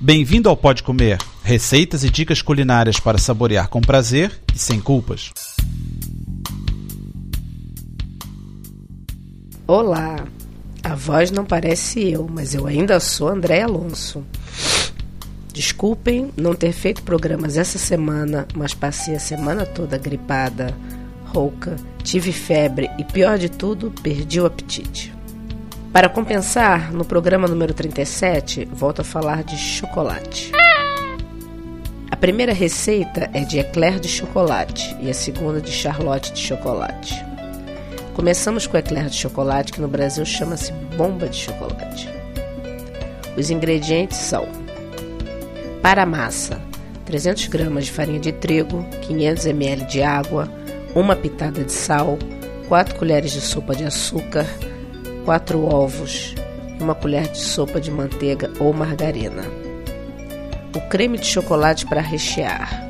[0.00, 5.32] Bem-vindo ao Pode Comer, receitas e dicas culinárias para saborear com prazer e sem culpas.
[9.66, 10.24] Olá,
[10.84, 14.24] a voz não parece eu, mas eu ainda sou André Alonso.
[15.52, 20.72] Desculpem não ter feito programas essa semana, mas passei a semana toda gripada,
[21.26, 21.74] rouca,
[22.04, 25.17] tive febre e, pior de tudo, perdi o apetite.
[25.92, 30.52] Para compensar, no programa número 37, volto a falar de chocolate.
[32.10, 37.14] A primeira receita é de eclair de chocolate e a segunda de charlotte de chocolate.
[38.14, 42.08] Começamos com o eclair de chocolate, que no Brasil chama-se bomba de chocolate.
[43.36, 44.46] Os ingredientes são:
[45.80, 46.60] para a massa,
[47.06, 50.48] 300 gramas de farinha de trigo, 500 ml de água,
[50.94, 52.18] uma pitada de sal,
[52.68, 54.46] 4 colheres de sopa de açúcar,
[55.28, 56.34] 4 ovos
[56.80, 59.42] e uma colher de sopa de manteiga ou margarina.
[60.74, 62.88] O creme de chocolate para rechear.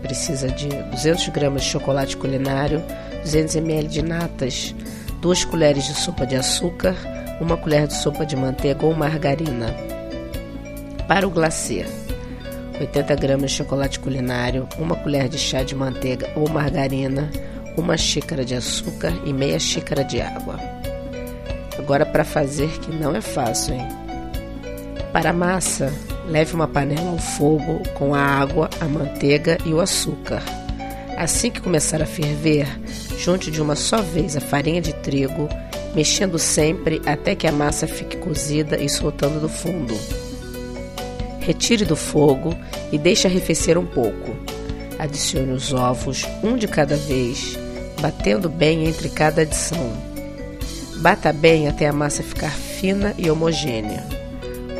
[0.00, 2.80] Precisa de 200 gramas de chocolate culinário,
[3.22, 4.72] 200 ml de natas,
[5.20, 6.94] 2 colheres de sopa de açúcar,
[7.40, 9.74] uma colher de sopa de manteiga ou margarina.
[11.08, 11.84] Para o glacê,
[12.78, 17.28] 80 gramas de chocolate culinário, uma colher de chá de manteiga ou margarina,
[17.76, 20.73] uma xícara de açúcar e meia xícara de água.
[21.84, 23.86] Agora para fazer que não é fácil, hein?
[25.12, 25.92] Para a massa,
[26.26, 30.42] leve uma panela ao fogo com a água, a manteiga e o açúcar.
[31.18, 32.66] Assim que começar a ferver,
[33.18, 35.46] junte de uma só vez a farinha de trigo,
[35.94, 39.94] mexendo sempre até que a massa fique cozida e soltando do fundo.
[41.40, 42.56] Retire do fogo
[42.90, 44.34] e deixe arrefecer um pouco.
[44.98, 47.58] Adicione os ovos, um de cada vez,
[48.00, 50.13] batendo bem entre cada adição.
[50.96, 54.04] Bata bem até a massa ficar fina e homogênea.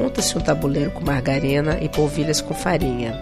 [0.00, 3.20] Unta-se um tabuleiro com margarina e polvilhas com farinha.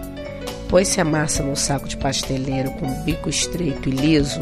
[0.69, 4.41] Põe-se a massa num saco de pasteleiro com bico estreito e liso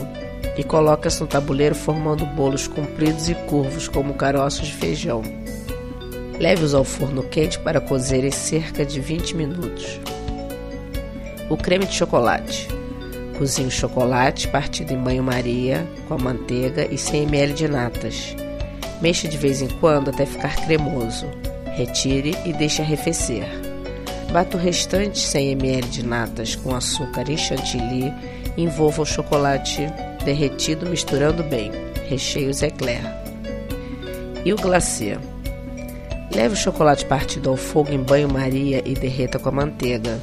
[0.58, 5.22] e coloca-se no tabuleiro formando bolos compridos e curvos como caroços de feijão.
[6.40, 10.00] Leve-os ao forno quente para cozerem cerca de 20 minutos.
[11.50, 12.68] O creme de chocolate.
[13.38, 18.36] Cozinhe o chocolate partido em banho-maria com a manteiga e 100 ml de natas.
[19.02, 21.26] Mexa de vez em quando até ficar cremoso.
[21.76, 23.46] Retire e deixe arrefecer.
[24.32, 28.14] Bata o restante 100 ml de natas com açúcar e chantilly
[28.56, 29.88] envolva o chocolate
[30.24, 31.72] derretido misturando bem.
[32.08, 33.02] Recheie os eclair.
[34.46, 35.18] E o glacê.
[36.34, 40.20] Leve o chocolate partido ao fogo em banho-maria e derreta com a manteiga.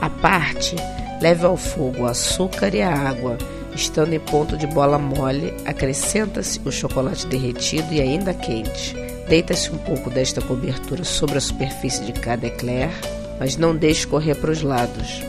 [0.00, 0.76] À parte,
[1.20, 3.36] leve ao fogo o açúcar e a água.
[3.74, 8.94] Estando em ponto de bola mole, acrescenta-se o chocolate derretido e ainda quente.
[9.28, 12.90] Deita-se um pouco desta cobertura sobre a superfície de cada eclair,
[13.38, 15.22] mas não deixe correr para os lados.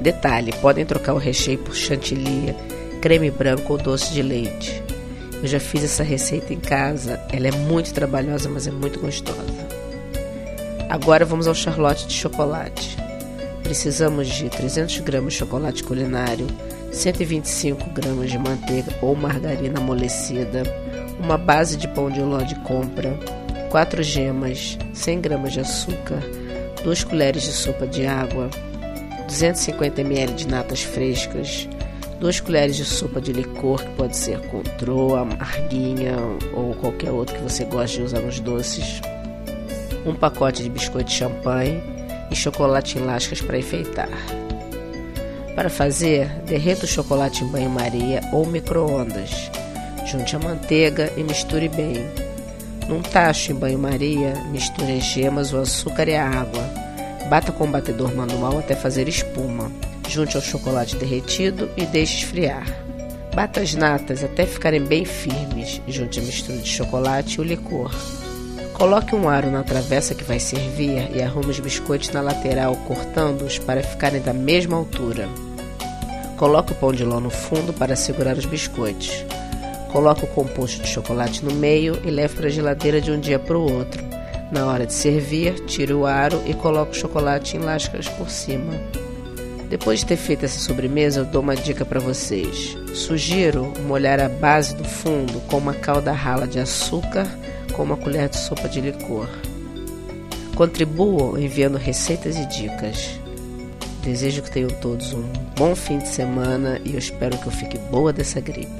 [0.00, 2.54] Detalhe: podem trocar o recheio por chantilly,
[3.02, 4.82] creme branco ou doce de leite.
[5.42, 9.68] Eu já fiz essa receita em casa, ela é muito trabalhosa, mas é muito gostosa.
[10.88, 12.96] Agora vamos ao charlotte de chocolate.
[13.62, 16.46] Precisamos de 300 gramas de chocolate culinário,
[16.92, 20.62] 125 gramas de manteiga ou margarina amolecida,
[21.18, 23.18] uma base de pão de ló de compra,
[23.70, 26.22] 4 gemas, 100 gramas de açúcar,
[26.82, 28.48] 2 colheres de sopa de água,
[29.26, 31.68] 250 ml de natas frescas,
[32.18, 36.16] 2 colheres de sopa de licor, que pode ser contrô, amarguinha
[36.54, 39.00] ou qualquer outro que você goste de usar nos doces,
[40.06, 41.82] um pacote de biscoito de champanhe
[42.30, 44.08] e chocolate em lascas para enfeitar.
[45.58, 49.50] Para fazer, derreta o chocolate em banho-maria ou micro-ondas.
[50.06, 51.96] Junte a manteiga e misture bem.
[52.88, 56.62] Num tacho em banho-maria, misture as gemas, o açúcar e a água.
[57.28, 59.68] Bata com o batedor manual até fazer espuma.
[60.08, 62.64] Junte ao chocolate derretido e deixe esfriar.
[63.34, 65.82] Bata as natas até ficarem bem firmes.
[65.88, 67.92] Junte a mistura de chocolate e o licor.
[68.74, 73.58] Coloque um aro na travessa que vai servir e arrume os biscoitos na lateral, cortando-os
[73.58, 75.28] para ficarem da mesma altura.
[76.38, 79.24] Coloque o pão de ló no fundo para segurar os biscoitos.
[79.92, 83.40] Coloque o composto de chocolate no meio e leve para a geladeira de um dia
[83.40, 84.02] para o outro.
[84.52, 88.72] Na hora de servir, tire o aro e coloque o chocolate em lascas por cima.
[89.68, 92.76] Depois de ter feito essa sobremesa, eu dou uma dica para vocês.
[92.94, 97.26] Sugiro molhar a base do fundo com uma calda rala de açúcar
[97.72, 99.28] com uma colher de sopa de licor.
[100.54, 103.18] Contribuam enviando receitas e dicas.
[104.08, 105.22] Desejo que tenham todos um
[105.54, 108.72] bom fim de semana e eu espero que eu fique boa dessa gripe.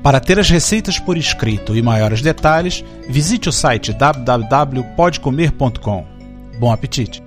[0.00, 6.06] Para ter as receitas por escrito e maiores detalhes, visite o site www.podcomer.com.
[6.60, 7.20] Bom apetite!